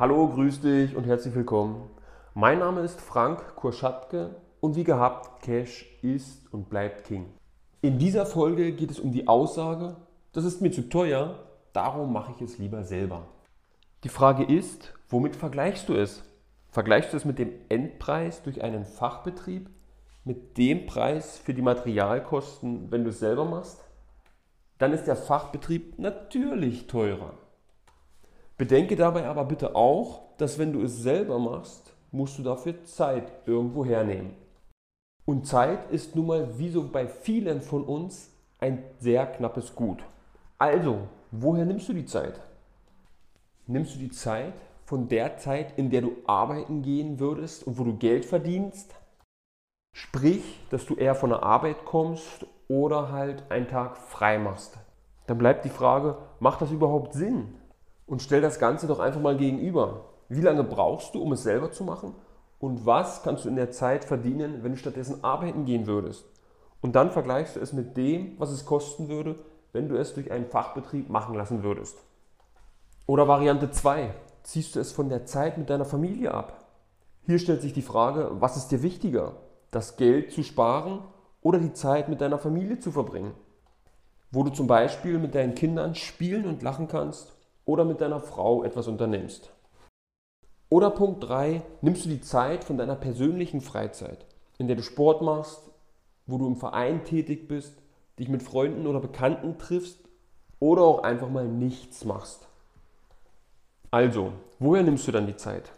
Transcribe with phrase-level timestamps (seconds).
[0.00, 1.90] Hallo, grüß dich und herzlich willkommen.
[2.32, 7.26] Mein Name ist Frank Kurschatke und wie gehabt, Cash ist und bleibt King.
[7.82, 9.96] In dieser Folge geht es um die Aussage,
[10.30, 11.40] das ist mir zu teuer,
[11.72, 13.26] darum mache ich es lieber selber.
[14.04, 16.22] Die Frage ist, womit vergleichst du es?
[16.70, 19.68] Vergleichst du es mit dem Endpreis durch einen Fachbetrieb,
[20.22, 23.82] mit dem Preis für die Materialkosten, wenn du es selber machst?
[24.78, 27.34] Dann ist der Fachbetrieb natürlich teurer.
[28.58, 33.30] Bedenke dabei aber bitte auch, dass wenn du es selber machst, musst du dafür Zeit
[33.46, 34.34] irgendwo hernehmen.
[35.24, 40.02] Und Zeit ist nun mal wie so bei vielen von uns ein sehr knappes Gut.
[40.58, 42.40] Also, woher nimmst du die Zeit?
[43.66, 44.54] Nimmst du die Zeit
[44.86, 48.94] von der Zeit, in der du arbeiten gehen würdest und wo du Geld verdienst?
[49.94, 54.78] Sprich, dass du eher von der Arbeit kommst oder halt einen Tag frei machst.
[55.26, 57.57] Dann bleibt die Frage, macht das überhaupt Sinn?
[58.08, 60.06] Und stell das Ganze doch einfach mal gegenüber.
[60.30, 62.14] Wie lange brauchst du, um es selber zu machen?
[62.58, 66.24] Und was kannst du in der Zeit verdienen, wenn du stattdessen arbeiten gehen würdest?
[66.80, 69.36] Und dann vergleichst du es mit dem, was es kosten würde,
[69.72, 71.98] wenn du es durch einen Fachbetrieb machen lassen würdest.
[73.06, 74.14] Oder Variante 2.
[74.42, 76.64] Ziehst du es von der Zeit mit deiner Familie ab?
[77.26, 79.34] Hier stellt sich die Frage, was ist dir wichtiger?
[79.70, 81.00] Das Geld zu sparen
[81.42, 83.34] oder die Zeit mit deiner Familie zu verbringen?
[84.30, 87.37] Wo du zum Beispiel mit deinen Kindern spielen und lachen kannst
[87.68, 89.52] oder mit deiner Frau etwas unternimmst.
[90.70, 94.24] Oder Punkt 3, nimmst du die Zeit von deiner persönlichen Freizeit,
[94.56, 95.70] in der du Sport machst,
[96.26, 97.82] wo du im Verein tätig bist,
[98.18, 100.00] dich mit Freunden oder Bekannten triffst
[100.60, 102.48] oder auch einfach mal nichts machst.
[103.90, 105.70] Also, woher nimmst du dann die Zeit?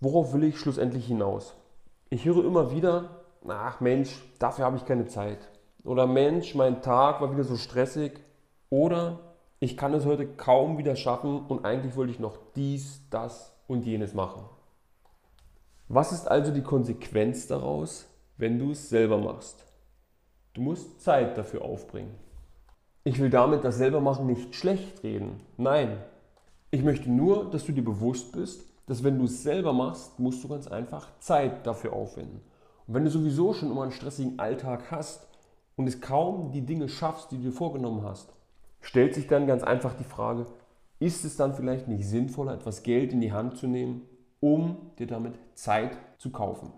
[0.00, 1.54] Worauf will ich schlussendlich hinaus?
[2.10, 5.48] Ich höre immer wieder, ach Mensch, dafür habe ich keine Zeit.
[5.84, 8.18] Oder Mensch, mein Tag war wieder so stressig.
[8.68, 9.31] Oder
[9.62, 13.86] ich kann es heute kaum wieder schaffen und eigentlich wollte ich noch dies, das und
[13.86, 14.42] jenes machen.
[15.86, 19.64] Was ist also die Konsequenz daraus, wenn du es selber machst?
[20.52, 22.12] Du musst Zeit dafür aufbringen.
[23.04, 25.38] Ich will damit das Selbermachen nicht schlecht reden.
[25.56, 25.96] Nein.
[26.72, 30.42] Ich möchte nur, dass du dir bewusst bist, dass wenn du es selber machst, musst
[30.42, 32.40] du ganz einfach Zeit dafür aufwenden.
[32.88, 35.28] Und wenn du sowieso schon immer einen stressigen Alltag hast
[35.76, 38.32] und es kaum die Dinge schaffst, die du dir vorgenommen hast,
[38.82, 40.46] stellt sich dann ganz einfach die Frage,
[40.98, 44.02] ist es dann vielleicht nicht sinnvoller, etwas Geld in die Hand zu nehmen,
[44.40, 46.72] um dir damit Zeit zu kaufen?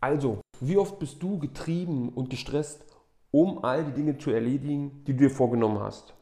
[0.00, 2.86] Also, wie oft bist du getrieben und gestresst,
[3.30, 6.14] um all die Dinge zu erledigen, die du dir vorgenommen hast?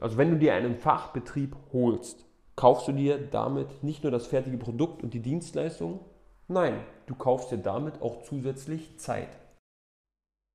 [0.00, 4.58] Also wenn du dir einen Fachbetrieb holst, kaufst du dir damit nicht nur das fertige
[4.58, 6.00] Produkt und die Dienstleistung,
[6.48, 9.38] nein, du kaufst dir damit auch zusätzlich Zeit.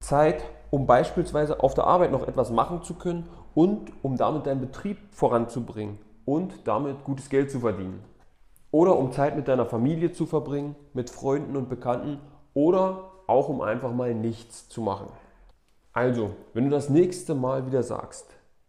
[0.03, 4.61] Zeit, um beispielsweise auf der Arbeit noch etwas machen zu können und um damit deinen
[4.61, 8.03] Betrieb voranzubringen und damit gutes Geld zu verdienen.
[8.71, 12.19] Oder um Zeit mit deiner Familie zu verbringen, mit Freunden und Bekannten
[12.53, 15.07] oder auch um einfach mal nichts zu machen.
[15.91, 18.27] Also, wenn du das nächste Mal wieder sagst,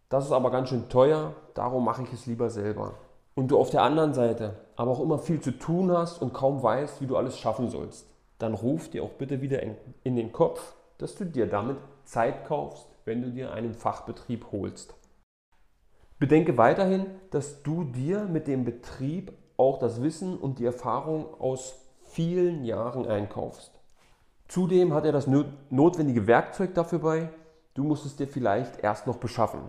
[0.09, 2.95] das ist aber ganz schön teuer, darum mache ich es lieber selber.
[3.33, 6.61] Und du auf der anderen Seite aber auch immer viel zu tun hast und kaum
[6.61, 8.07] weißt, wie du alles schaffen sollst,
[8.39, 9.61] dann ruf dir auch bitte wieder
[10.03, 14.95] in den Kopf, dass du dir damit Zeit kaufst, wenn du dir einen Fachbetrieb holst.
[16.19, 21.75] Bedenke weiterhin, dass du dir mit dem Betrieb auch das Wissen und die Erfahrung aus
[22.03, 23.71] vielen Jahren einkaufst.
[24.47, 27.29] Zudem hat er das notwendige Werkzeug dafür bei,
[27.73, 29.61] du musst es dir vielleicht erst noch beschaffen.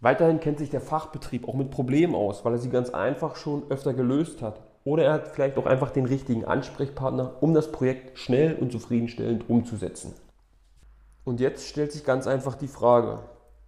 [0.00, 3.70] Weiterhin kennt sich der Fachbetrieb auch mit Problemen aus, weil er sie ganz einfach schon
[3.70, 4.60] öfter gelöst hat.
[4.82, 9.48] Oder er hat vielleicht auch einfach den richtigen Ansprechpartner, um das Projekt schnell und zufriedenstellend
[9.50, 10.14] umzusetzen.
[11.30, 13.20] Und jetzt stellt sich ganz einfach die Frage,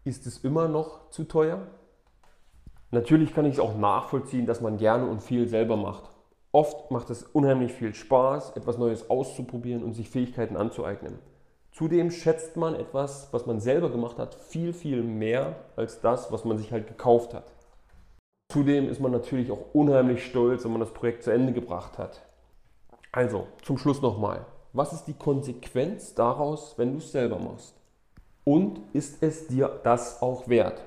[0.02, 1.68] ist es immer noch zu teuer?
[2.90, 6.10] Natürlich kann ich es auch nachvollziehen, dass man gerne und viel selber macht.
[6.50, 11.20] Oft macht es unheimlich viel Spaß, etwas Neues auszuprobieren und sich Fähigkeiten anzueignen.
[11.70, 16.44] Zudem schätzt man etwas, was man selber gemacht hat, viel, viel mehr als das, was
[16.44, 17.52] man sich halt gekauft hat.
[18.48, 22.22] Zudem ist man natürlich auch unheimlich stolz, wenn man das Projekt zu Ende gebracht hat.
[23.12, 24.47] Also, zum Schluss nochmal.
[24.74, 27.74] Was ist die Konsequenz daraus, wenn du es selber machst?
[28.45, 30.80] Und ist es dir das auch wert?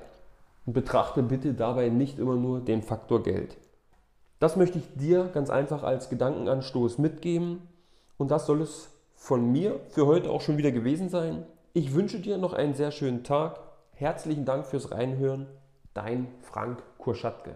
[0.66, 3.56] Und betrachte bitte dabei nicht immer nur den Faktor Geld.
[4.40, 7.62] Das möchte ich dir ganz einfach als Gedankenanstoß mitgeben.
[8.18, 11.44] Und das soll es von mir für heute auch schon wieder gewesen sein.
[11.72, 13.60] Ich wünsche dir noch einen sehr schönen Tag.
[13.92, 15.46] Herzlichen Dank fürs Reinhören.
[15.94, 17.54] Dein Frank Kurschatke.